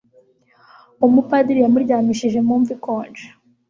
[1.05, 3.25] umupadiri yamuryamishije mu mva ikonje